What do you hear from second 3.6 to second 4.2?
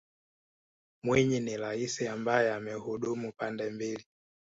mbili